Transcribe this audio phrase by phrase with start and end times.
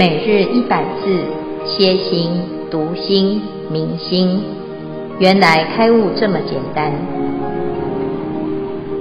[0.00, 1.26] 每日一百字，
[1.66, 2.32] 歇心、
[2.70, 4.42] 读心、明心，
[5.18, 6.90] 原来开悟这么简单。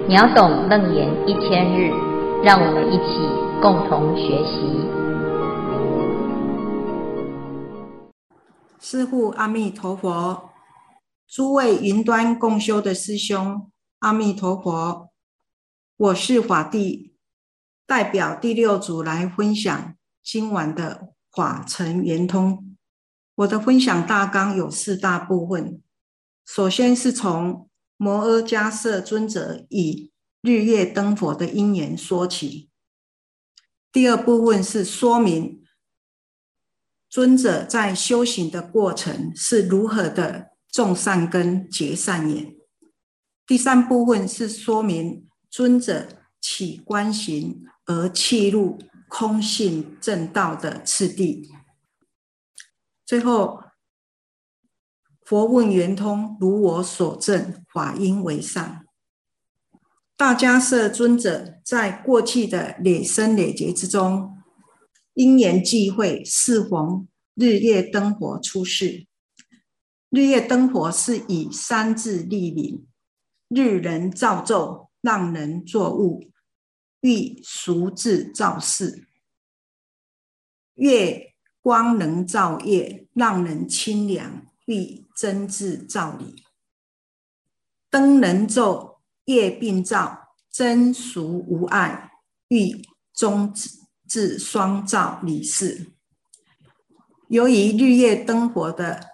[0.10, 1.90] 秒懂楞严一千日，
[2.44, 3.18] 让我们一起
[3.62, 4.90] 共同学习。
[8.82, 10.50] 师父阿弥陀佛，
[11.30, 15.08] 诸位云端共修的师兄，阿弥陀佛，
[15.96, 17.14] 我是法弟，
[17.88, 19.94] 代表第六组来分享。
[20.32, 22.78] 今晚的法尘圆通，
[23.34, 25.82] 我的分享大纲有四大部分。
[26.46, 30.12] 首先是从摩诃迦叶尊者以
[30.44, 32.70] 日月灯火的因缘说起。
[33.92, 35.64] 第二部分是说明
[37.10, 42.56] 尊者在修行的过程是如何的种善根结善缘。
[43.48, 46.08] 第三部分是说明尊者
[46.40, 48.78] 起观行而契入。
[49.10, 51.52] 空性正道的次第。
[53.06, 53.64] 最后，
[55.26, 58.86] 佛问圆通，如我所证，法应为上。
[60.16, 64.38] 大迦叶尊者在过去的累生累劫之中，
[65.16, 69.08] 因缘际会，适逢日月灯火出世。
[70.10, 72.86] 日月灯火是以三字立名：
[73.48, 76.32] 日人照昼，让人作物。
[77.02, 79.08] 欲俗智照事，
[80.76, 86.44] 月光能照夜，让人清凉；欲真智照理，
[87.90, 92.12] 灯能昼夜并照，真俗无碍；
[92.50, 92.82] 欲
[93.14, 93.54] 中
[94.08, 95.94] 智双照理事。
[97.30, 99.08] 由于日月灯火的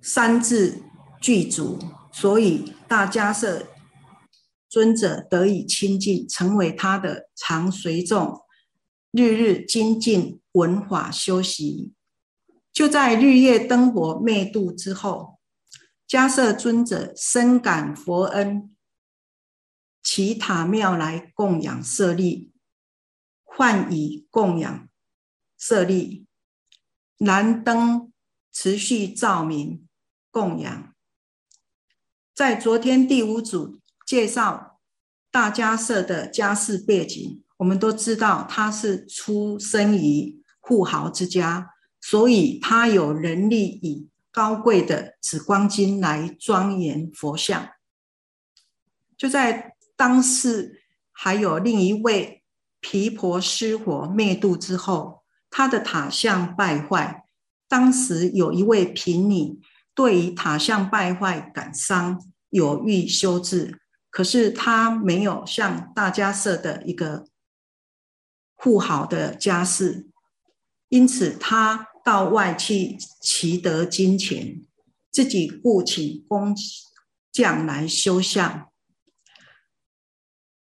[0.00, 0.82] 三字
[1.20, 1.78] 具足，
[2.10, 3.71] 所以大迦叶。
[4.72, 8.40] 尊者得以亲近，成为他的常随众，
[9.10, 11.92] 日日精进闻法修习。
[12.72, 15.38] 就在日夜灯火灭度之后，
[16.08, 18.74] 迦叶尊者深感佛恩，
[20.02, 22.50] 起塔庙来供养舍利，
[23.44, 24.88] 换以供养
[25.58, 26.24] 舍利，
[27.18, 28.10] 燃灯
[28.50, 29.86] 持续照明
[30.30, 30.94] 供养。
[32.34, 33.81] 在昨天第五组。
[34.06, 34.80] 介绍
[35.30, 41.70] 大迦叶的家世背景，我们都知道他是出生于富豪之家，
[42.00, 47.68] 所以他有能力以高贵的紫光金来庄严佛像。
[49.16, 50.82] 就在当世
[51.12, 52.42] 还有另一位
[52.80, 57.24] 毗婆尸佛灭度之后，他的塔像败坏，
[57.68, 59.60] 当时有一位贫女
[59.94, 62.20] 对于塔像败坏感伤，
[62.50, 63.81] 有欲修治。
[64.12, 67.24] 可是他没有像大迦叶的一个
[68.58, 70.06] 富豪的家世，
[70.90, 74.62] 因此他到外去祈得金钱，
[75.10, 76.54] 自己雇请工
[77.32, 78.70] 匠来修像。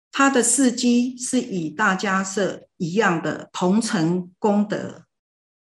[0.10, 5.04] 他的事迹是与大迦叶一样的同成功德，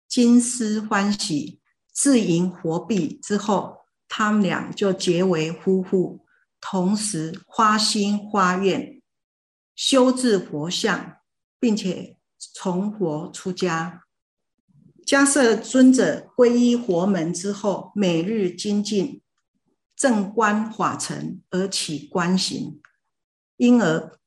[0.07, 1.59] 金丝欢喜，
[1.91, 6.24] 自营活币之后，他们俩就结为夫妇。
[6.67, 8.99] 同时发心发愿
[9.75, 11.17] 修治佛像，
[11.59, 14.01] 并且从佛出家。
[15.05, 19.21] 迦叶尊者皈依佛门之后，每日精进
[19.95, 22.81] 正观法尘而起观行，
[23.57, 24.17] 因而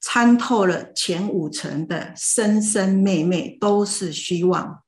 [0.00, 4.82] 参透了前五尘的生生灭灭都是虚妄，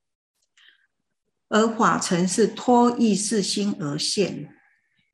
[1.51, 4.51] 而法尘是脱意识心而现。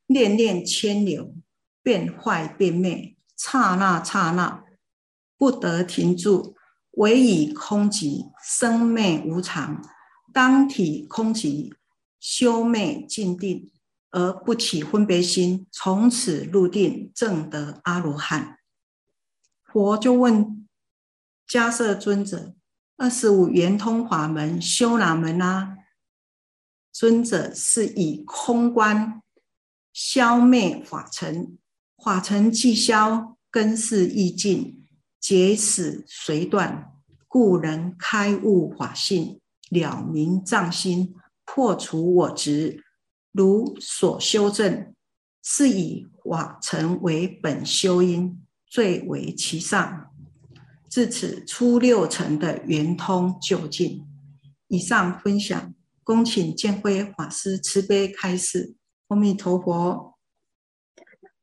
[0.07, 1.37] 念念迁流，
[1.83, 4.65] 变坏变灭，刹那刹那
[5.37, 6.55] 不得停住，
[6.93, 9.83] 唯以空寂，生灭无常。
[10.33, 11.73] 当体空寂，
[12.19, 13.71] 修灭静定，
[14.11, 18.59] 而不起分别心，从此入定，正得阿罗汉。
[19.65, 20.69] 佛就问
[21.49, 22.55] 迦摄尊者
[22.99, 25.79] ：“二十五圆通法门修哪门啊？”
[26.93, 29.23] 尊者是以空观。
[29.93, 31.59] 消灭法尘，
[32.03, 34.87] 法尘既消，根是亦尽，
[35.21, 36.93] 结使随断，
[37.29, 41.15] 故能开悟法性，了明藏心，
[41.45, 42.85] 破除我执。
[43.33, 44.95] 如所修正，
[45.43, 50.11] 是以法尘为本修因，最为其上。
[50.89, 54.07] 至此初六层的圆通究竟。
[54.69, 58.75] 以上分享，恭请建辉法师慈悲开示。
[59.09, 60.10] 阿弥陀佛，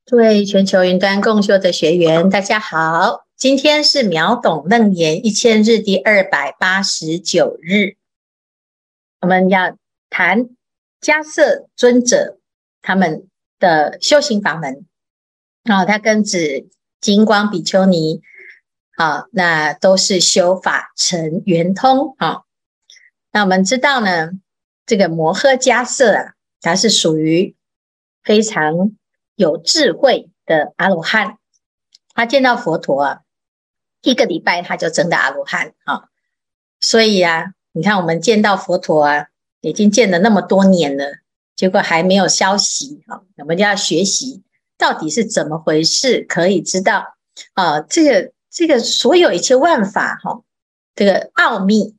[0.09, 3.25] 各位全球云端共修的学员，大家好。
[3.35, 7.97] 今天是秒懂楞严一千日第二百八十九日，
[9.19, 9.75] 我们要
[10.09, 10.47] 谈
[11.01, 12.39] 迦瑟尊者
[12.81, 13.27] 他们
[13.59, 14.85] 的修行法门
[15.65, 16.69] 啊，他跟指
[17.01, 18.21] 金光比丘尼
[18.95, 22.43] 啊，那都是修法成圆通啊。
[23.33, 24.31] 那我们知道呢，
[24.85, 27.57] 这个摩诃迦叶啊，他是属于
[28.23, 28.95] 非常
[29.37, 31.37] 有智慧的阿罗汉，
[32.15, 33.21] 他见到佛陀啊，
[34.01, 36.09] 一个礼拜他就真的阿罗汉啊。
[36.79, 39.27] 所以啊，你看我们见到佛陀啊，
[39.61, 41.19] 已经见了那么多年了，
[41.55, 44.43] 结果还没有消息啊，我们就要学习
[44.75, 47.15] 到底是怎么回事，可以知道
[47.53, 50.41] 啊，这个这个所有一切万法哈，
[50.95, 51.95] 这个奥秘，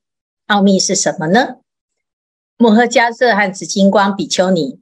[0.46, 1.58] 奥秘是什么呢？
[2.56, 4.80] 摩诃迦叶和紫金光比丘尼，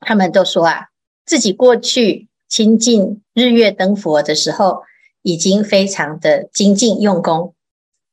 [0.00, 0.87] 他们都说啊，
[1.28, 4.82] 自己过去亲近日月灯佛的时候，
[5.22, 7.54] 已经非常的精进用功，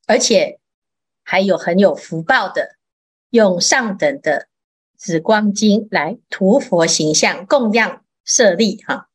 [0.06, 0.60] 而且。
[1.28, 2.76] 还有很有福报的，
[3.32, 4.48] 用上等的
[4.96, 9.10] 紫光金来涂佛形象供养舍利哈。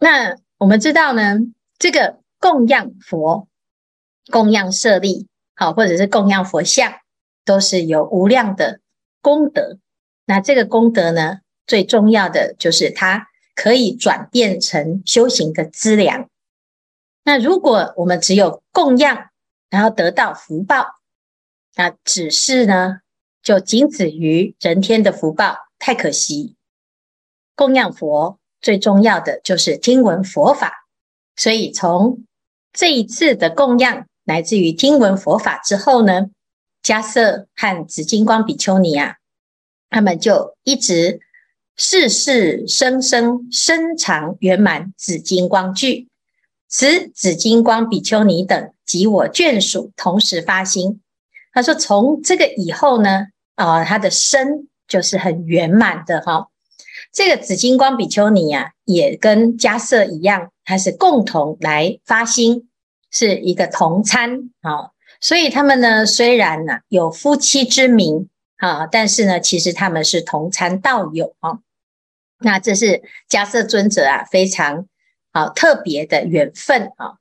[0.00, 1.38] 那我们知道呢，
[1.78, 3.46] 这个供养佛、
[4.32, 6.92] 供养舍利，好，或者是供养佛像，
[7.44, 8.80] 都是有无量的
[9.22, 9.78] 功德。
[10.24, 16.28] 那这个功德呢，最重要的就是它可以转变成修行的资粮。
[17.24, 19.30] 那如果我们只有供养，
[19.70, 20.86] 然后得到福报，
[21.74, 23.00] 那只是呢，
[23.42, 26.56] 就仅止于人天的福报，太可惜。
[27.54, 30.86] 供养佛最重要的就是听闻佛法，
[31.36, 32.24] 所以从
[32.72, 36.30] 这一次的供养，来自于听闻佛法之后呢，
[36.82, 39.16] 迦叶和紫金光比丘尼啊，
[39.88, 41.20] 他们就一直
[41.76, 46.08] 世世生生深常圆满紫金光聚，
[46.68, 51.00] 此紫金光比丘尼等及我眷属同时发心。
[51.52, 56.48] 他说：“从这个以后呢，啊、他的身就是很圆满的哈、哦。
[57.12, 62.68] 这个紫金光比丘尼啊，也跟迦瑟一样，他是共同来发心，
[63.10, 64.90] 是一个同参啊、
[65.20, 71.58] 所以他们呢，虽然呢有夫妻之名啊，但是呢，其实他们是同参道友啊、
[72.38, 74.86] 那这是迦叶尊者啊，非常
[75.32, 77.18] 啊特别的缘分啊、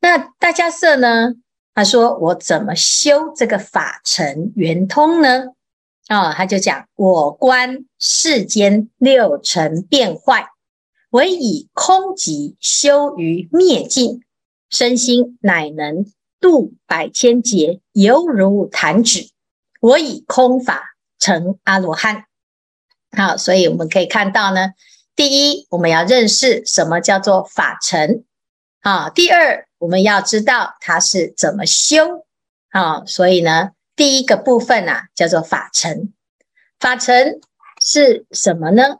[0.00, 1.34] 那大迦叶呢？”
[1.74, 5.54] 他说：“我怎么修这个法尘圆通呢？
[6.08, 10.48] 啊、哦，他就讲：我观世间六尘变坏，
[11.08, 14.22] 唯以空寂修于灭尽，
[14.68, 16.04] 身心乃能
[16.40, 19.30] 度百千劫，犹如弹指。
[19.80, 22.26] 我以空法成阿罗汉。
[23.16, 24.70] 好，所以我们可以看到呢，
[25.14, 28.24] 第一，我们要认识什么叫做法尘。
[28.80, 32.24] 啊，第二。”我们要知道它是怎么修
[32.70, 36.12] 啊，所以呢，第一个部分啊叫做法尘。
[36.78, 37.40] 法尘
[37.80, 38.98] 是什么呢？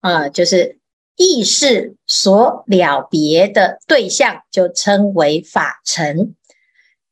[0.00, 0.80] 啊，就是
[1.14, 6.34] 意识所了别的对象，就称为法尘。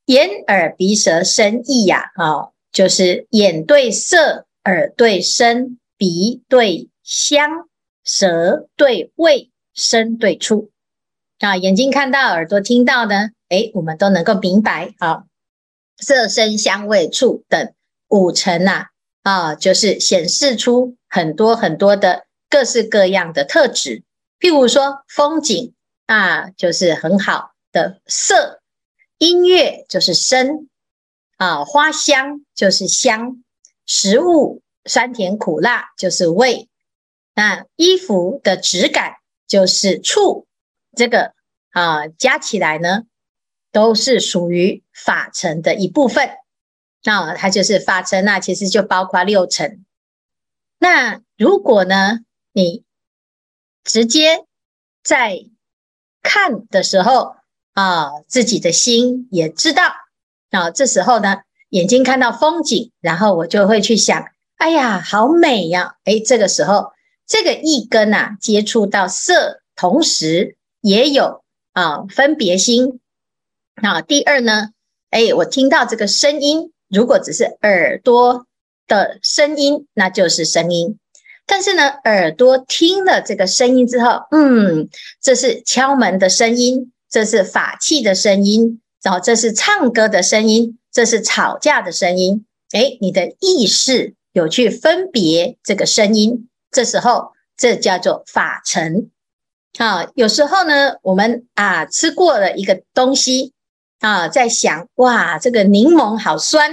[0.06, 7.68] 眼耳鼻舌身意呀，啊，就是眼对色，耳对声，鼻对香，
[8.02, 10.72] 舌对味，身对触。
[11.38, 15.26] 啊，眼睛看到，耳朵听到呢，诶，我们都能够明白啊。
[15.98, 17.72] 色、声、香味、触等
[18.08, 18.86] 五尘呐，
[19.22, 24.02] 啊，就是显示出很多很多的各式各样的特质。
[24.40, 25.72] 譬如说，风景
[26.06, 28.58] 啊，就是很好的色；
[29.18, 30.66] 音乐就是声；
[31.36, 33.40] 啊，花香就是香；
[33.86, 36.68] 食物酸甜苦辣就是味；
[37.34, 40.46] 那衣服的质感就是触。
[40.96, 41.32] 这个
[41.70, 43.04] 啊，加起来呢，
[43.70, 46.30] 都是属于法尘的一部分。
[47.04, 49.84] 那它就是法尘那其实就包括六尘。
[50.78, 52.20] 那如果呢，
[52.52, 52.84] 你
[53.82, 54.44] 直接
[55.02, 55.46] 在
[56.22, 57.34] 看的时候
[57.72, 59.92] 啊，自己的心也知道
[60.50, 61.38] 啊，这时候呢，
[61.70, 64.26] 眼睛看到风景，然后我就会去想，
[64.62, 65.96] 哎呀，好美呀！
[66.04, 66.92] 哎，这个时候
[67.26, 70.56] 这个一根啊，接触到色，同时。
[70.80, 71.42] 也有
[71.72, 73.00] 啊，分别心
[73.74, 74.02] 啊。
[74.02, 74.70] 第二呢，
[75.10, 78.46] 哎，我听到这个声音，如果只是耳朵
[78.86, 80.98] 的声音，那就是声音。
[81.46, 84.88] 但是呢，耳朵听了这个声音之后，嗯，
[85.20, 92.44] 这是敲门的声音，这是法器的声音，然后这是唱歌的声音，这是吵架的声音。
[92.72, 99.10] 哎，你的意识有去分别这个声音，这时候这叫做法尘。
[99.78, 103.52] 啊，有时候呢，我们啊吃过了一个东西
[104.00, 106.72] 啊，在想哇，这个柠檬好酸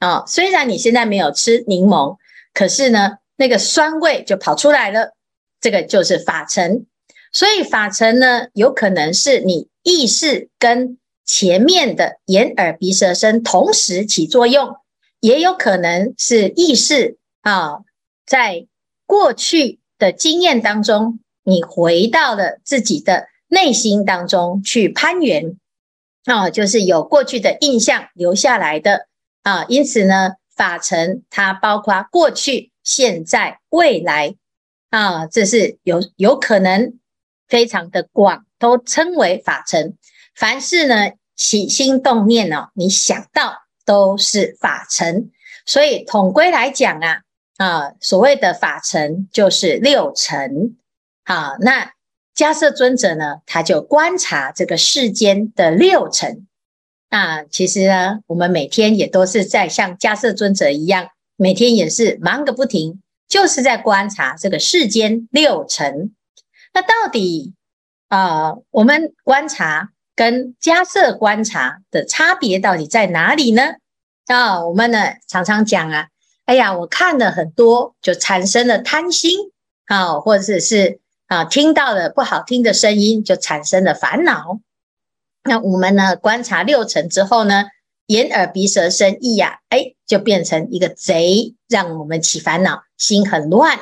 [0.00, 0.24] 啊。
[0.26, 2.16] 虽然你现在没有吃柠檬，
[2.52, 5.12] 可是呢，那个酸味就跑出来了。
[5.60, 6.86] 这个就是法尘。
[7.32, 14.74] 所以法尘呢，有可能是你意识跟前面的眼耳鼻舌身同时起作用，
[15.20, 17.80] 也有可能是意识啊，
[18.26, 18.66] 在
[19.06, 25.56] 过去的经验当中，你回到了自己的内心当中去攀援
[26.24, 29.06] 啊，就是有过去的印象留下来的
[29.42, 29.64] 啊。
[29.68, 34.34] 因此呢，法尘它包括过去、现在、未来
[34.90, 36.98] 啊，这是有有可能。
[37.48, 39.98] 非常的广，都称为法尘。
[40.36, 45.30] 凡是呢起心动念哦，你想到都是法尘。
[45.66, 47.22] 所以统归来讲啊，
[47.58, 50.76] 啊所谓的法尘就是六尘。
[51.24, 51.92] 好，那
[52.34, 56.46] 迦叶尊者呢，他就观察这个世间的六尘。
[57.10, 66.14] 啊，其实呢，我们每天也都是在像迦叶尊者一样，每天也是忙个不停，就是在观察这个世间六尘。
[66.72, 67.54] 那到底
[68.08, 73.74] 啊、我们观察跟加色观察的差别到底在哪里呢？
[74.26, 76.08] 啊、我们呢常常讲啊，
[76.44, 79.50] 哎呀，我看了很多，就产生了贪心
[79.86, 84.60] 啊、或者是啊，听到了不好听的声音，就产生了烦恼。
[85.42, 87.64] 那我们呢观察六尘之后呢，
[88.06, 93.78] 眼耳鼻舌身意呀，哎，就变成一个贼，让我们起烦恼，心很乱。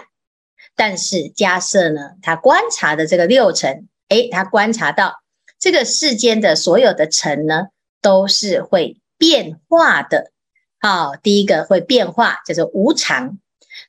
[0.76, 5.20] 但是加色呢，他观察的这个六尘，诶，他观察到
[5.58, 7.68] 这个世间的所有的尘呢，
[8.00, 10.32] 都是会变化的。
[10.80, 13.38] 好，第一个会变化，叫做无常。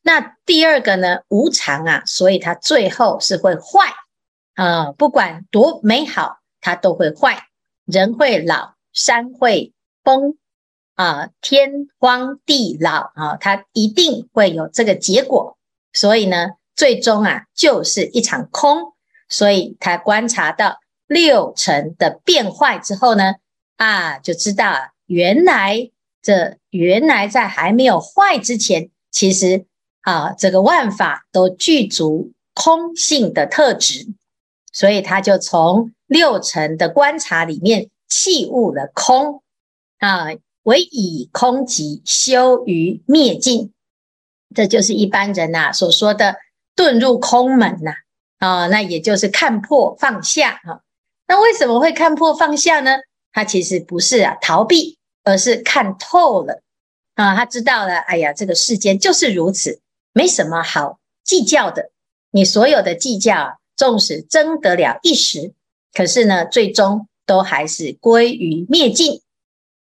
[0.01, 3.93] 那第二个呢，无常啊，所以它最后是会坏
[4.55, 7.47] 啊，不管多美好，它都会坏。
[7.85, 9.73] 人会老，山会
[10.03, 10.37] 崩
[10.95, 15.57] 啊，天荒地老啊，它一定会有这个结果。
[15.93, 16.51] 所以呢。
[16.75, 18.93] 最终啊，就是一场空，
[19.27, 23.33] 所以他观察到六尘的变坏之后呢，
[23.75, 24.73] 啊，就知道，
[25.07, 25.89] 原来
[26.21, 29.65] 这原来在还没有坏之前，其实
[30.01, 34.07] 啊，这个万法都具足空性的特质，
[34.71, 39.43] 所以他就从六尘的观察里面弃悟了空
[39.97, 40.27] 啊，
[40.63, 43.73] 唯以空即修于灭尽，
[44.55, 46.37] 这就是一般人呐、啊、所说的。
[46.75, 47.91] 遁入空门呐，
[48.37, 50.79] 啊，那也就是看破放下啊。
[51.29, 52.97] 那为什么会看破放下呢？
[53.31, 56.63] 他其实不是啊逃避，而是看透了
[57.13, 57.35] 啊。
[57.35, 59.79] 他知道了，哎呀，这个世间就是如此，
[60.11, 61.91] 没什么好计较的。
[62.31, 65.53] 你所有的计较啊，纵使争得了一时，
[65.93, 69.21] 可是呢，最终都还是归于灭尽。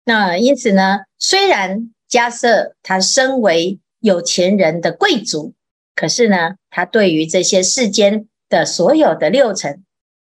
[0.04, 5.52] 那因此呢，虽然加瑟他身为有钱人的贵族。
[5.96, 9.84] 可是呢，他对于这些世间的所有的六尘，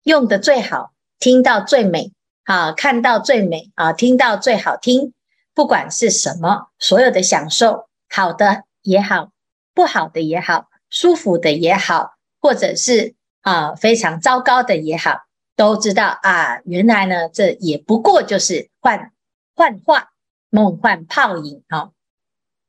[0.04, 0.92] 用的最好，
[1.24, 2.12] 听到最美，
[2.44, 5.14] 啊，看到最美，啊，听到最好听，
[5.54, 9.32] 不管是什么，所有的享受，好的也好，
[9.74, 15.22] 不好的也好，舒服的也好，或者是啊非常糟糕的也好，
[15.56, 19.14] 都知道啊，原来呢，这也不过就是幻
[19.56, 20.10] 幻化、
[20.50, 21.92] 梦幻泡影啊。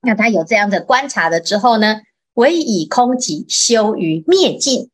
[0.00, 2.02] 那他有这样的观察了之后呢，
[2.34, 4.90] 唯以空寂修于灭尽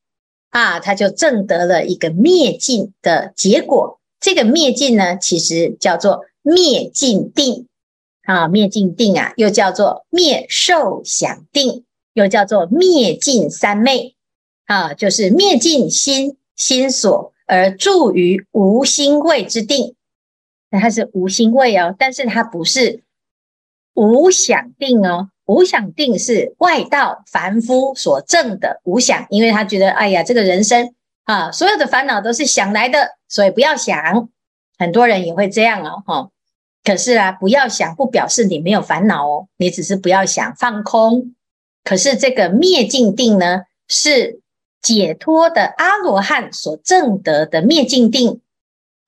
[0.50, 3.98] 啊，他就证得了一个灭尽的结果。
[4.20, 7.66] 这个灭尽呢，其实叫做灭尽定
[8.24, 14.16] 啊，灭尽定啊，又叫做灭受想定，又叫做灭尽三昧
[14.66, 19.94] 啊，就是灭尽心心所而住于无心位之定。
[20.70, 23.02] 那它是无心位哦，但是它不是
[23.94, 25.30] 无想定哦。
[25.50, 34.28] 无想定是外道凡夫所证的无想，因为他觉得，哎呀，这个人生啊，所有的烦恼都是想来的，所以不要想。
[34.78, 36.30] 很多人也会这样哦，哈。
[36.84, 41.34] 可是啊，不要想不表示你没有烦恼哦，你只是不要想放空。
[41.82, 44.40] 可是这个灭尽定呢，是
[44.80, 48.40] 解脱的阿罗汉所证得的灭尽定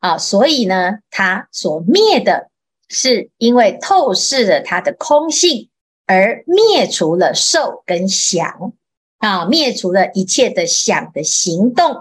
[0.00, 2.50] 啊，所以呢，他所灭的
[2.88, 5.68] 是因为透视了他的空性。
[6.12, 8.74] 而灭除了受跟想
[9.16, 11.96] 啊，灭除了一切的想的行动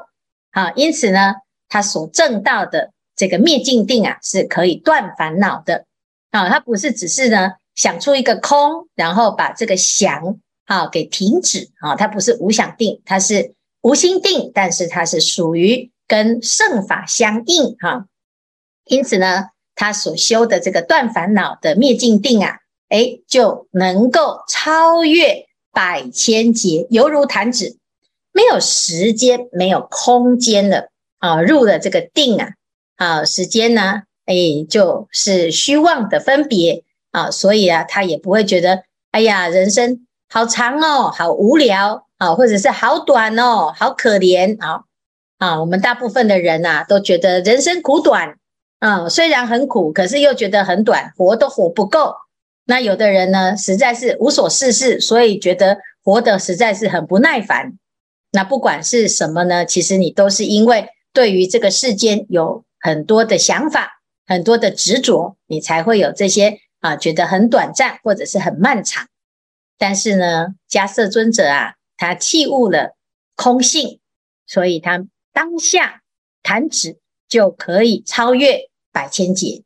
[0.52, 1.36] 啊，因此呢，
[1.70, 5.86] 他所证到的这个灭尽定啊，是可以断烦恼的
[6.32, 6.50] 啊。
[6.50, 18.08] 他不是只是呢想出一个空，然后把这个想啊给停止啊，他不是无想定，他是无心定，但是它是属于跟圣法相应哈。
[18.86, 22.58] 因此呢，他所修的这个断烦恼的灭尽定啊。
[22.92, 27.78] 哎，就能够超越百千劫，犹如弹指，
[28.34, 32.50] 没有时间，没有空间了啊，入了这个定啊，
[32.98, 34.36] 啊，时间呢，哎，
[34.70, 44.84] 就是虚妄的分别啊，所以啊，他也不会觉得，哎呀，人生好长哦，好无聊啊，或者是好短哦，好可怜啊。
[45.38, 48.38] 啊，我们大部分的人呐、啊，都觉得人生苦短，
[48.80, 52.14] 啊，虽然很苦，可是又觉得很短，活都活不够。
[52.72, 57.74] 那有的人呢，实在是无所事事，所以觉得活得实在是很不耐烦。
[58.32, 69.08] 那不管是什么呢，其实你都是因为对于这个世间有很多的想法，很多的执着，你才会有这些啊，觉得很短暂或者是很漫长。
[69.78, 72.96] 但是呢，迦叶尊者啊，他弃悟了
[73.36, 74.00] 空性，
[74.48, 75.06] 所以他。
[75.34, 76.02] 当下
[76.44, 77.00] 弹指
[77.30, 79.64] 就可以超越百千劫，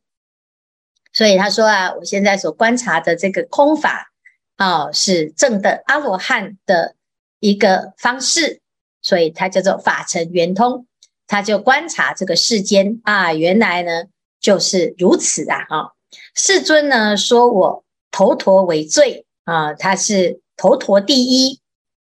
[1.16, 4.12] 所以他说啊，我现在所观察的这个空法
[4.56, 6.94] 啊、哦，是正的阿罗汉的
[7.40, 8.60] 一个方式，
[9.00, 10.86] 所以它叫做法成圆通。
[11.26, 14.04] 他就观察这个世间啊，原来呢
[14.38, 15.64] 就是如此啊！
[15.70, 15.94] 哈、
[16.34, 21.60] 世尊呢说我头陀为最啊，他是头陀第一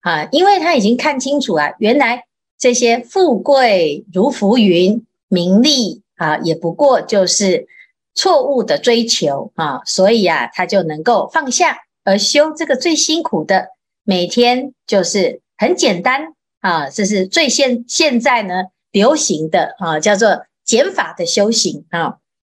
[0.02, 2.24] 啊，因为他已经看清楚啊，原来。
[2.62, 7.66] 这些富贵如浮云，名利啊，也不过就是
[8.14, 13.68] 错误的追求啊，所以啊，他就能够放下而修这个最辛苦的，
[14.04, 22.18] 每天就是很简单啊，这是最现现在呢流行的啊，叫做减法的修行啊，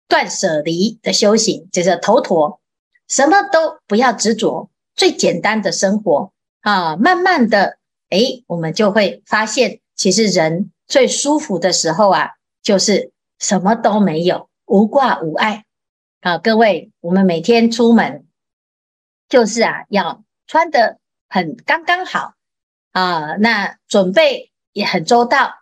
[0.09, 2.61] 断舍离的修行，就是头陀，
[3.09, 7.79] 什么都不要执着，最简单的生活啊，慢慢的，
[8.11, 9.81] 诶，我们就会发现。
[9.97, 12.31] 其实人最舒服的时候啊，
[12.63, 15.65] 就是什么都没有，无挂无碍
[16.21, 16.39] 啊。
[16.39, 18.25] 各位，我们每天出门，
[19.29, 22.35] 就是啊，要穿得很刚刚好
[22.93, 25.55] 啊，那准备也很周到，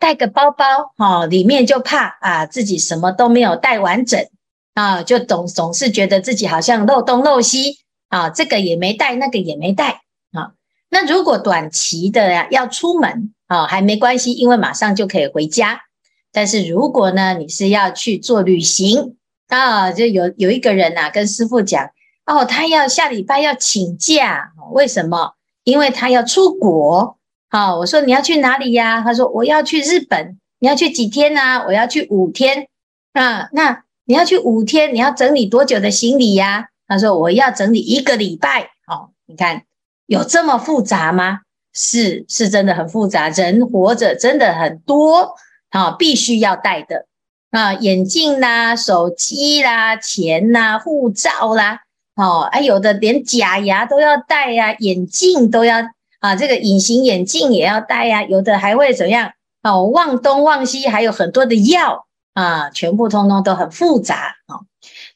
[0.00, 4.28] 带个包包哈，里面就怕啊自己什么都没有带完整
[4.74, 7.78] 啊，就总总是觉得自己好像漏东漏西
[8.08, 10.02] 啊，这个也没带，那个也没带
[10.32, 10.54] 啊。
[10.88, 15.82] 那如果短期的呀要出门，哦，还没关系，因为马上就可以回家。
[16.32, 19.16] 但是如果呢，你是要去做旅行
[19.48, 21.90] 啊，就有有一个人呐、啊，跟师傅讲，
[22.26, 25.34] 哦，他要下礼拜要请假，为什么？
[25.64, 27.18] 因为他要出国。
[27.50, 29.02] 好、哦，我说你要去哪里呀？
[29.02, 30.38] 他说我要去日本。
[30.58, 31.64] 你要去几天呢、啊？
[31.66, 32.68] 我要去五天。
[33.12, 36.68] 啊，那你要去五天，你要整理多久的行李呀？
[36.88, 38.70] 他说我要整理一个礼拜。
[38.86, 39.64] 哦，你看
[40.06, 41.40] 有这么复杂吗？
[41.74, 45.34] 是是真的很复杂，人活着真的很多
[45.72, 47.06] 啊，必须要带的
[47.50, 51.80] 啊，眼镜啦、手机啦、钱呐、护照啦，
[52.14, 55.78] 哦，哎，有的连假牙都要戴呀，眼镜都要
[56.20, 59.32] 啊，这个隐形眼镜也要戴呀，有的还会怎样？
[59.62, 64.60] 哦，忘东忘西，还有很多的药啊，全部通通都很复杂啊。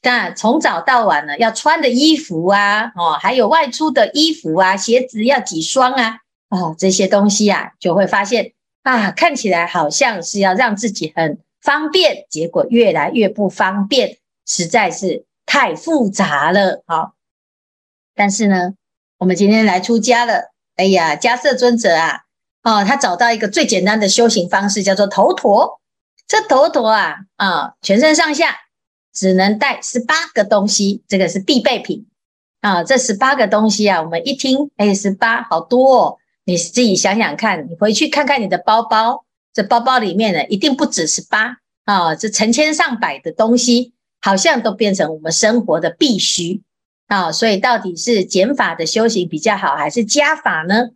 [0.01, 6.19] 但从早到晚呢，要穿的衣服啊，哦，还有外出的衣服啊，鞋子要几双啊？
[6.49, 8.53] 哦，这些东西啊，就会发现
[8.87, 16.85] 啊，看起来好像是要让自己很方便，结果越来越不方便，实在是太复杂了。
[16.87, 17.15] 好、
[18.15, 18.75] 但是呢，
[19.19, 22.21] 我们今天来出家了，哎呀，迦瑟尊者啊，
[22.63, 25.81] 哦，他找到一个最简单的修行方式，叫做头陀。
[26.29, 28.57] 这头陀啊，啊、全身上下
[29.13, 32.07] 只能带十八个东西，这个是必备品
[32.61, 32.85] 啊、哦。
[32.85, 36.19] 这十八个东西啊，我们一听，哎，十八好多哦。
[36.49, 46.63] 你自己想想看，你回去看看你的包包，这包包里面呢，一定不止十八啊，这成千上百的东西，好像都变成我们生活的必须
[47.09, 47.33] 啊。
[47.33, 50.91] 所以到底是减法的修行比较好，还是加法呢？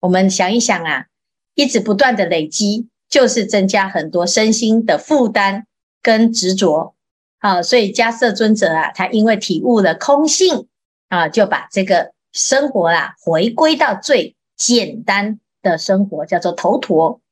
[0.00, 1.06] 我们想一想啊，
[1.54, 5.64] 一直不断的累积，就是增加很多身心的负担
[6.02, 6.94] 跟执着
[7.38, 7.62] 啊。
[7.62, 10.66] 所以迦叶尊者啊，他因为体悟了空性
[11.08, 14.36] 啊，就把这个生活啊回归到最。
[14.60, 17.22] 简单的生活叫做头陀，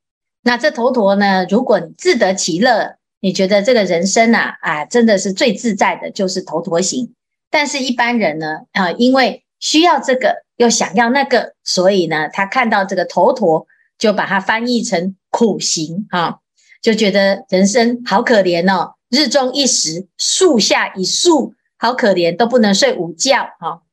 [0.40, 1.44] 那这头陀呢？
[1.50, 7.12] 如果你自得其乐，你觉得这个人生啊，啊，真的是最自在的，就是头陀行。
[7.50, 13.66] 但是一般人呢，啊，因为需要这个，又想要那个，所以呢，他看到这个头陀，
[13.98, 16.38] 就把它翻译成苦行啊，
[16.80, 23.84] 就觉得人生好可怜哦，日中一时，树下一宿，好可怜，都不能睡午觉啊。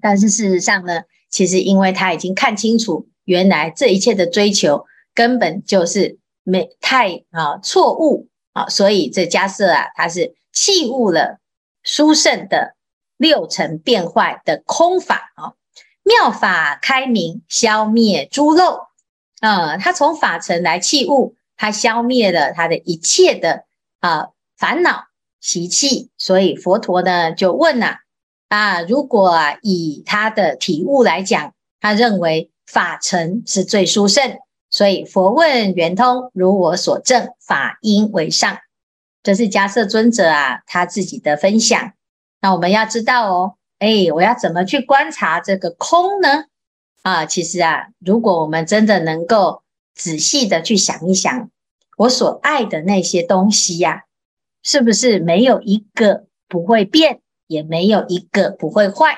[0.00, 1.02] 但是事实上呢？
[1.34, 11.40] 其实，因为他已经看清楚，原来这一切的追求根本就是没太啊错误啊，所以这迦叶啊，他是弃悟了
[11.82, 12.76] 殊胜的
[13.16, 15.54] 六尘变坏的空法啊，
[16.04, 18.86] 妙法开明，消灭诸漏
[19.40, 19.76] 啊。
[19.76, 23.64] 他从法尘来弃悟，他消灭了他的一切的
[23.98, 25.06] 啊烦恼
[25.40, 26.10] 习气。
[26.16, 27.96] 所以佛陀呢就问呐，
[28.48, 34.38] 啊，如果啊以他的体悟来讲，他认为法尘是最殊胜，
[34.70, 38.58] 所以佛问圆通：如我所证，法应为上。
[39.22, 41.92] 这是迦叶尊者啊他自己的分享。
[42.40, 46.44] 那我们要知道哦，哎，我要怎么去观察这个空呢？
[47.02, 49.62] 啊，其实啊，如果我们真的能够
[49.94, 51.50] 仔细的去想一想，
[51.96, 54.04] 我所爱的那些东西呀、
[54.62, 59.16] 是不是没有一个不会变，也没有一个不会坏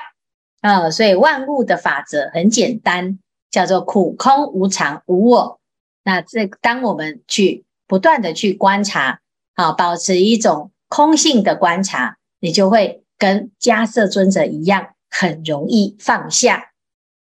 [0.61, 0.89] 啊？
[0.89, 5.59] 所以万物的法则很简单，叫做苦空无常无我。
[6.03, 9.19] 那这当我们去不断的去观察，
[9.55, 13.03] 啊，保持一种空性的观察，你就会。
[13.19, 16.69] 跟迦瑟尊者一样，很容易放下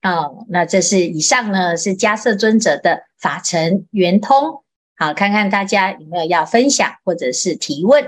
[0.02, 0.46] 哦。
[0.48, 4.64] 那这是以上呢，是迦瑟尊者的法尘圆通。
[4.96, 8.02] 好，看看大家有没有要分享或者是提问。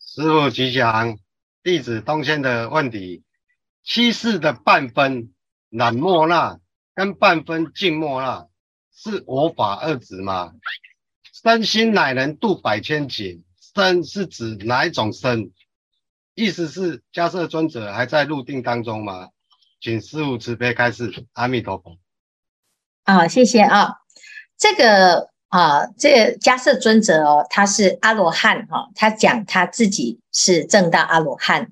[0.00, 1.18] 师父吉祥，
[1.62, 3.22] 弟子东迁的问题：
[3.84, 5.32] 七世的半分
[5.70, 6.58] 染莫那
[6.94, 8.48] 跟半分净莫那，
[8.92, 10.52] 是我法二执吗？
[11.42, 13.40] 身心乃能度百千劫，
[13.74, 15.52] 身是指哪一种身？
[16.34, 19.28] 意思是迦叶尊者还在入定当中吗？
[19.80, 21.26] 请师父慈悲开示。
[21.32, 21.98] 阿弥陀佛。
[23.04, 23.96] 啊，谢谢啊。
[24.56, 31.70] 这个啊，这个迦叶尊者哦，他是阿罗汉哈，他讲他自己是正道阿罗汉。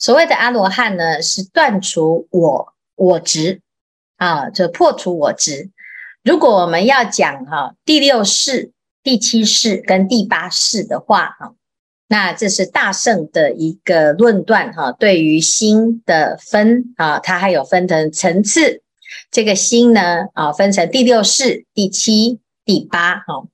[0.00, 3.60] 所谓的阿罗汉呢，是断除我我执
[4.16, 5.70] 啊，就破除我执。
[6.24, 8.72] 如果我们要讲哈第六世、
[9.04, 11.54] 第七世跟第八世的话哈。
[12.08, 18.82] 那这是大圣的一个论断哈，对于心的分啊，它还有分成层次。
[19.30, 22.40] 这个心呢啊，分成第六世、第七、
[22.70, 23.48] 第八哈。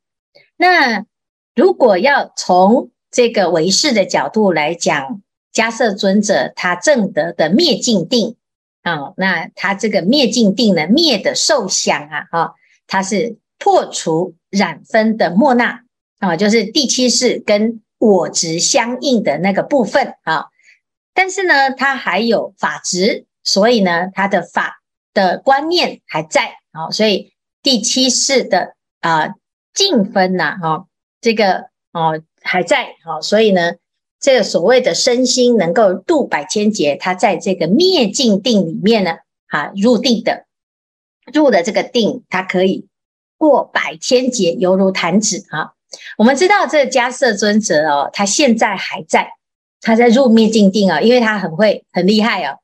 [0.59, 1.07] 那
[1.55, 5.23] 如果要从这个唯识的角度来讲，
[5.55, 8.37] 迦叶尊者他证得的灭尽定
[8.83, 12.55] 啊，那他这个灭尽定呢，灭的受想啊，哈，
[12.87, 15.81] 它是破除染分的莫那
[16.19, 17.81] 啊，就是第七世跟。
[17.99, 20.49] 我执相应的那个部分啊，
[21.15, 24.83] 但是呢，他还有法执，所以呢，他的法
[25.15, 29.35] 的观念还在啊，所以第七世的啊
[29.75, 30.87] 净分呐，哈，
[31.21, 33.75] 这个哦还在啊，所以呢，
[34.21, 40.47] 这个所谓的身心能够度百千劫，它在这个灭尽定里面呢，啊入定的
[41.33, 42.87] 入的这个定，它可以
[43.37, 45.73] 过百千劫，犹如弹指啊。
[46.19, 49.29] 我们知道这个迦叶尊者哦，他现在还在，
[49.81, 52.59] 他在入灭尽定啊，因为他很会很厉害哦，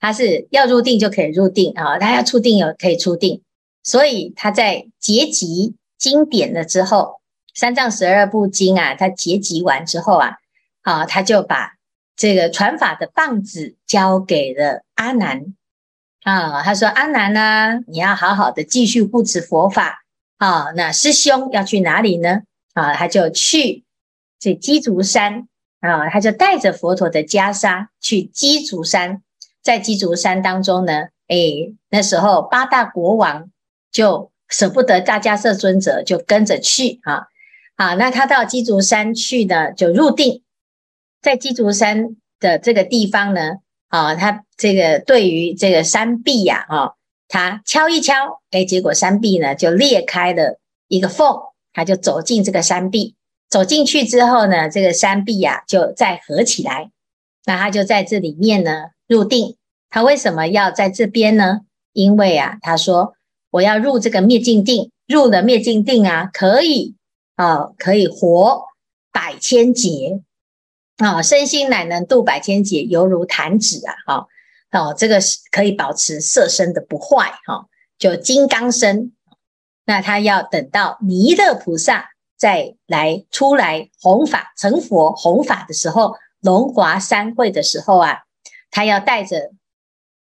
[0.00, 3.42] 他是要入定就可以入定啊，他要出定有可以出定，
[3.84, 7.20] 所以他在结集经典了之后，
[7.54, 10.38] 三藏十二部经啊，他结集完之后啊，
[10.82, 11.74] 啊，他就把
[12.16, 15.54] 这个传法的棒子交给了阿难。
[16.24, 20.04] 啊，他说阿难啊，你要好好的继续护持佛法。
[20.38, 22.40] 啊，那师兄要去哪里呢？
[22.72, 23.84] 啊，他就去
[24.40, 25.46] 这鸡足山。
[25.80, 29.22] 啊，他就带着佛陀的袈裟去鸡足山，
[29.62, 31.36] 在鸡足山当中呢，哎，
[31.90, 33.50] 那时候八大国王
[33.94, 37.28] 就舍不得大迦叶尊者，就跟着去啊。
[37.76, 40.42] 啊，那他到鸡足山去呢，就入定，
[41.22, 46.92] 在鸡足山的这个地方呢，啊，他这个对于这个山壁呀，啊，
[47.28, 51.38] 他敲一敲，哎，结果山壁呢就裂开了一个缝。
[51.76, 53.16] 他就走进这个山壁，
[53.48, 56.92] 走进去之后呢，这个山壁呀、啊、就再合起来。
[57.46, 59.56] 那他就在这里面呢入定。
[59.90, 61.62] 他为什么要在这边呢？
[61.92, 63.14] 因为啊，他说
[63.54, 66.96] 我要入这个灭尽定，入了灭尽定啊，可以
[67.36, 68.64] 啊，可以活
[69.12, 70.22] 百千劫
[70.96, 74.26] 啊，身心乃能度百千劫，犹如弹指啊，哈、
[74.70, 79.12] 啊，哦，这个是可以保持色身的不坏，哈、就金刚身。
[79.84, 88.24] 那他要等到弥勒菩萨再来出来弘法成佛弘法的时候，龙华三会的时候啊，
[88.72, 89.52] 他要带着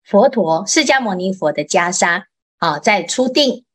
[0.03, 2.25] 佛陀释迦牟尼佛的袈裟
[2.63, 3.65] 啊，在初定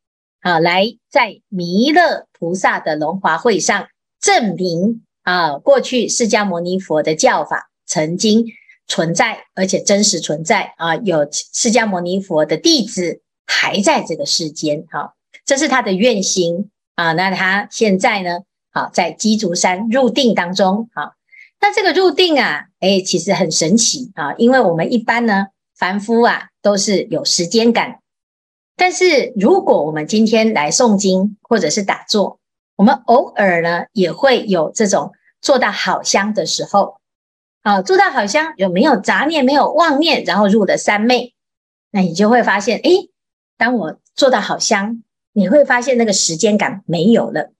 [0.41, 3.87] 啊，来在弥勒菩萨的龙华会上
[4.19, 8.47] 证明啊，过去释迦牟尼佛的教法曾经
[8.87, 15.13] 存在，而且真实存在啊，有释迦牟尼佛的弟子还在这个世间哈。
[15.45, 18.39] 这是他的愿心啊，那他现在呢？
[18.73, 21.13] 好，在鸡足山入定当中，好，
[21.61, 27.99] 那这个入定啊，哎，其实很神奇啊，因为我们一般呢，凡夫啊，都是有时间感。
[28.81, 32.39] 但是如果我们今天来诵经或者是打坐，
[32.77, 35.11] 我们偶尔呢也会有这种
[35.41, 37.01] 做到好香的时候，
[37.63, 41.35] 啊，做到好香有没有杂念，没有妄念，然后入了三昧，
[41.91, 42.91] 那你就会发现，哎，
[43.57, 47.51] 当我做到好香，你会发现那个时间感没有了，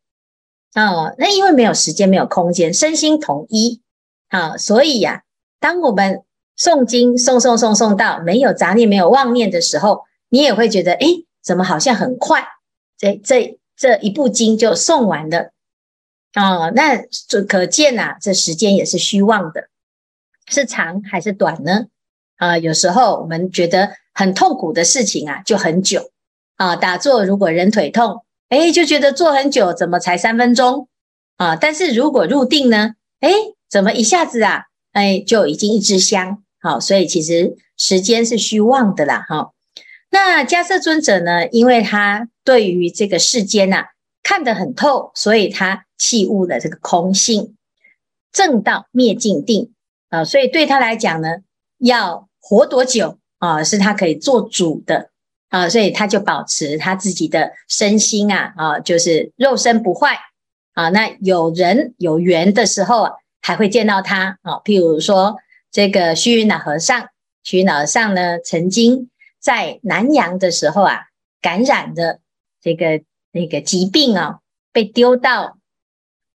[0.75, 3.83] 啊，那因为没有时间，没有空间，身心统一，
[4.29, 5.25] 啊，所以呀，
[5.59, 6.23] 当我们
[6.57, 10.07] 诵经诵诵诵诵到没有杂念，没有妄念的时候。
[10.29, 11.07] 你也会觉得，哎，
[11.43, 12.47] 怎么好像很快？
[12.97, 15.53] 这这这一部经就诵完了
[16.35, 16.97] 哦，那
[17.29, 19.69] 就可见呐、啊，这时间也是虚妄的，
[20.47, 21.87] 是长还是短呢？
[22.37, 26.11] 啊，有时候我们觉得很痛苦的事情啊，就很久
[26.57, 26.77] 啊。
[26.77, 30.89] 打坐如果人腿痛，哎，就觉得坐很久，怎么才三分钟
[31.37, 31.57] 啊？
[31.57, 33.31] 但是如果入定呢，哎，
[33.69, 36.43] 怎么一下子啊，哎，就已经一支香。
[36.61, 39.53] 好、所以其实时间是虚妄的啦，哈、
[40.11, 41.47] 那迦叶尊者呢？
[41.49, 43.87] 因为他对于这个世间呐、啊、
[44.23, 47.57] 看得很透，所以他契悟了这个空性，
[48.33, 49.73] 正道灭尽定
[50.09, 50.25] 啊。
[50.25, 51.29] 所以对他来讲呢，
[51.79, 55.11] 要活多久啊，是他可以做主的
[55.51, 55.69] 啊。
[55.69, 60.19] 所以他就保持他自己的身心啊啊，就是肉身不坏
[60.73, 60.89] 啊。
[60.89, 64.55] 那有人有缘的时候啊，还会见到他啊。
[64.65, 65.37] 譬如说
[65.71, 67.09] 这个虚云老和尚，
[67.45, 69.11] 虚云老和尚呢曾经。
[69.49, 71.07] 在南洋的时候啊，
[71.41, 72.21] 感染的
[72.61, 74.41] 这个那个疾病啊，
[74.75, 75.57] 被丢到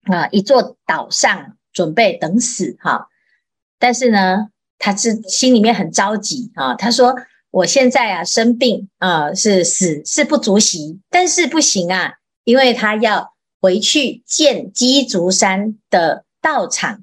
[0.02, 3.08] 啊一座岛上，准备等死哈。
[3.80, 6.76] 但是呢，他是心里面很着急啊。
[6.76, 7.16] 他说
[7.50, 17.02] ：“我现在啊生病啊，是死是不足惜，但是不行啊，因为他要回去见鸡足山的道场。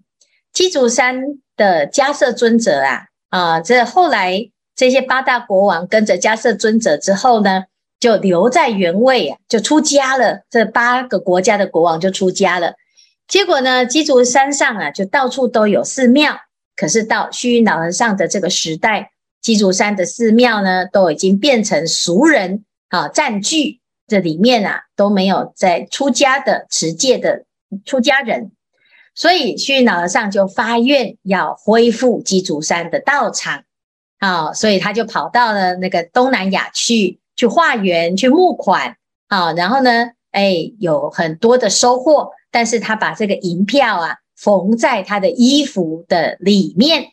[0.54, 1.22] 鸡足山
[1.58, 7.63] 的迦叶尊者啊啊，这后来。”这些八大国王跟着迦摄尊者之后呢，
[8.00, 10.44] 就留在原位啊，就出家了。
[10.52, 12.76] 这八个国家的国王就出家了。
[13.28, 16.38] 结果呢，鸡足山上啊，就到处都有寺庙。
[16.76, 19.10] 可是到虚云老和尚的这个时代，
[19.42, 23.82] 鸡足山的寺庙呢，都已经变成俗人啊占据。
[24.08, 27.46] 这里面啊，都没有在出家的持戒的
[27.84, 28.52] 出家人。
[29.16, 33.63] 所以虚云老和尚就发愿要恢复鸡足山的道场。
[34.19, 47.12] 啊、所以他就跑到了那个东南亚去，去化缘，去募款啊、然后呢，哎，有很多的收获，但是他把这个银票啊缝在他的衣服的里面。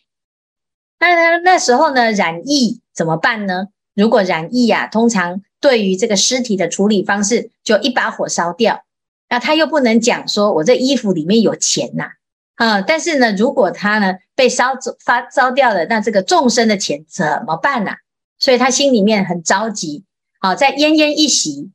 [0.99, 3.69] 那他那时候呢，染疫怎么办呢？
[3.95, 8.85] 如果染疫啊，通常对于这个尸体的处理方式，就一把火烧掉。
[9.29, 12.13] 那他又不能讲说，我这衣服里面有钱呐、
[12.57, 17.97] 啊，但是呢，如果他呢被烧走发烧掉了，那这个众生的钱怎么办呢、啊？
[18.39, 20.05] 所以他心里面很着急。
[20.39, 21.73] 好、啊，在奄奄一息、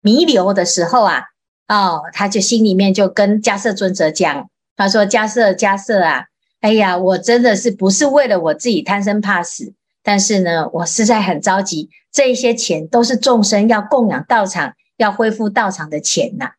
[0.00, 1.24] 弥留的时候啊，
[1.68, 6.24] 哦，他就心里面就跟迦叶尊者讲，他说：“迦叶，迦叶啊，
[6.60, 16.52] 哎呀，我真的是不是为了我自己贪生怕死，但是呢，我实在很着急，这一些钱都是众生要供养道场、要恢复道场的钱呐、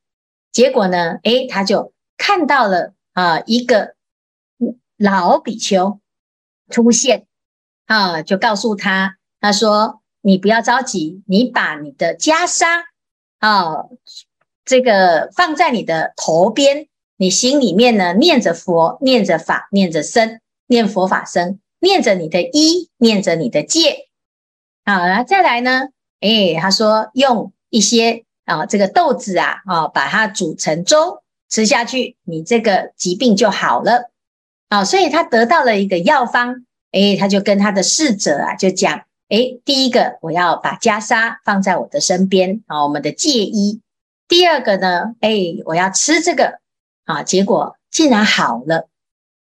[0.51, 3.95] 结果呢，诶，他就看到了。”啊，一个
[4.97, 5.99] 老比丘
[6.69, 7.27] 出现
[7.85, 12.83] 啊，就告诉他，他说：“你不要着急，你把你的袈裟
[13.39, 13.85] 啊，
[14.65, 24.09] 这个放在你的头边，你心里面呢念着佛，念着法，念着僧，念佛法僧，念着你的衣，念着你的戒。
[24.85, 31.21] 啊，然后再来呢，哎，他说用一些啊，这个豆子啊，啊，把它煮成粥。”
[31.53, 34.09] 吃下去，你这个疾病就好了
[34.69, 34.83] 啊！
[34.83, 43.81] 所以他得到了一个药方，诶，他就跟他的侍者啊，就讲，诶，第一个我要把袈裟放在我的身边啊，我们的戒衣。
[44.27, 46.59] 第二个呢，诶，我要吃这个
[47.05, 48.89] 啊，结果竟然好了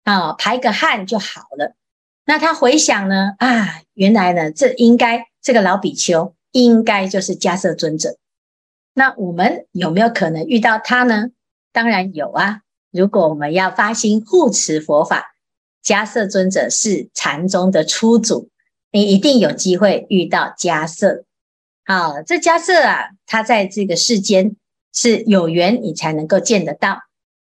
[0.06, 1.76] 啊，排个汗就好了。
[2.24, 8.16] 那他回想呢，啊，原来呢，这应该这个老比丘应该就是迦叶尊者。
[8.94, 11.32] 那我们有没有可能遇到他呢？
[11.78, 12.62] 当然有啊！
[12.90, 15.36] 如果我们要发心护持佛法，
[15.86, 18.50] 迦叶尊者是禅宗的初祖，
[18.92, 21.24] 你一定有机会遇到迦叶。
[21.86, 24.56] 好，这迦叶啊，他在这个世间
[24.92, 27.04] 是有缘，你才能够见得到。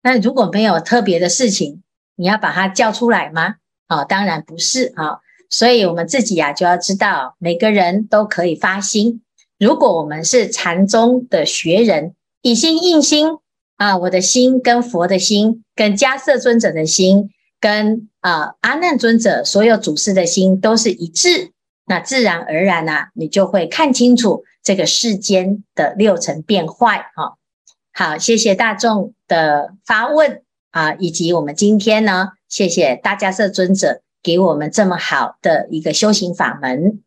[0.02, 1.84] 那如果没有特别的事情，
[2.16, 3.54] 你要把他叫出来吗？
[3.86, 5.20] 啊，当然不是啊。
[5.50, 9.22] 所以我们自己啊，就要知道，每个人都可以发心。
[9.56, 13.38] 如果我们是禅宗的学人，以心印心。
[13.76, 21.52] 啊，我的心跟佛的心，跟迦叶尊者的心，跟啊、阿难尊者所有祖师的心都是一致，
[21.86, 27.36] 那自然而然呐、啊，你就会看清楚这个世间的六尘变坏哈。
[27.92, 37.02] 好，谢谢大众的发问啊，以及我们今天呢，谢谢大迦叶尊者给我们这么好的一个修行法门。